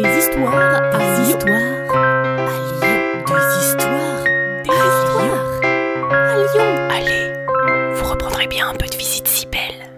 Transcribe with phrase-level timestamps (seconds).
[0.00, 1.38] Des histoires à Lyon.
[1.44, 2.98] À Lyon.
[3.26, 4.22] Des histoires.
[4.62, 5.46] Des histoires.
[6.12, 6.70] À Lyon.
[6.88, 7.24] Allez,
[7.94, 9.90] vous reprendrez bien un peu de visite si belle.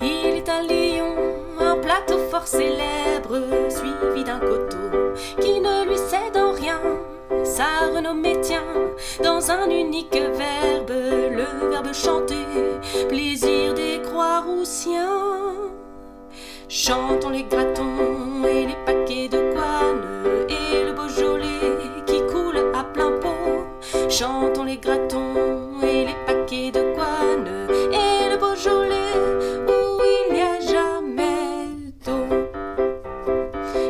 [0.00, 1.16] Il est à Lyon,
[1.58, 3.40] un plateau fort célèbre,
[3.70, 6.80] suivi d'un coteau qui ne lui cède en rien.
[7.42, 8.62] Sa renommée tient
[9.24, 12.46] dans un unique verbe, le verbe chanter,
[13.08, 13.61] plaisir
[16.70, 21.76] Chantons les gratons et les paquets de couane et le Beaujolais
[22.06, 23.66] qui coule à plein pot.
[24.08, 29.12] Chantons les gratons et les paquets de couane et le Beaujolais
[29.68, 31.68] où il n'y a jamais
[32.06, 32.24] d'eau.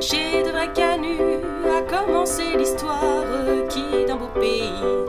[0.01, 3.25] Chez de vrais canuts a commencé l'histoire
[3.69, 5.02] qui d'un beau pays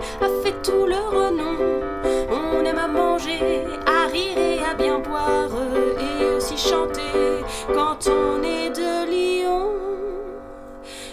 [7.74, 9.70] quand on est de Lyon.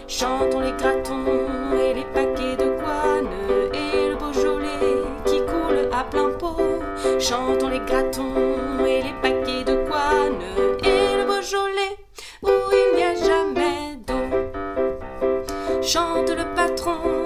[0.08, 1.24] Chantons les gratons
[1.78, 3.28] et les paquets de couane
[3.72, 6.56] et le Beaujolais qui coule à plein pot.
[7.18, 10.40] Chantons les gratons et les paquets de couane
[10.82, 11.96] et le Beaujolais
[12.42, 15.82] où il n'y a jamais d'eau.
[15.82, 17.19] Chante le patron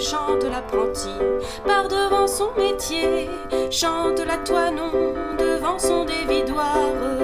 [0.00, 1.10] chante l'apprenti
[1.66, 3.28] par devant son métier,
[3.70, 6.76] chante la toinon devant son dévidoir,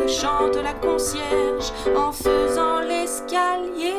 [0.07, 3.95] chante la concierge en faisant l'escalier.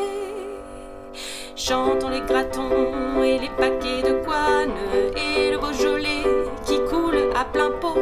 [1.56, 4.72] Chantons les gratons et les paquets de couane
[5.16, 6.24] et le Beaujolais
[6.66, 8.00] qui coule à plein pot.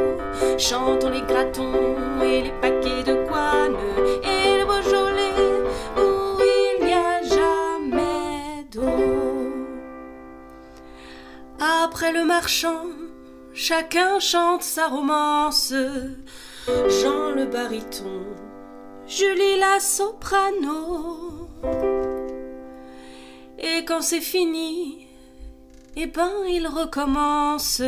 [0.58, 2.69] Chantons les gratons et les paquets
[12.42, 12.88] Marchand,
[13.54, 15.74] chacun chante sa romance.
[16.66, 18.24] Jean le baryton,
[19.06, 21.50] Julie la soprano.
[23.58, 25.06] Et quand c'est fini,
[25.98, 27.82] eh ben il recommence.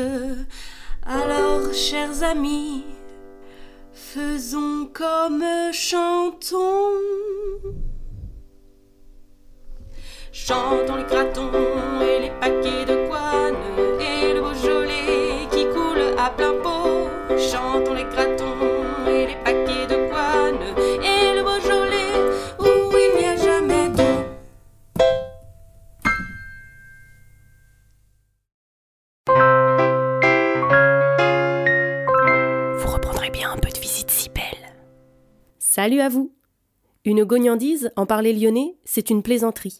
[1.05, 2.83] Alors, chers amis,
[3.93, 6.99] faisons comme chantons.
[10.33, 11.50] Chantons les gratons
[16.23, 17.09] à plein pot.
[17.37, 20.61] Chantons les gratons et les paquets de couane
[21.01, 22.15] et le Beaujolais
[22.59, 22.65] où
[22.95, 24.19] il n'y a jamais d'eau.
[32.77, 34.43] Vous reprendrez bien un peu de visite si belle.
[35.57, 36.35] Salut à vous.
[37.03, 39.79] Une gognandise, en parler lyonnais, c'est une plaisanterie.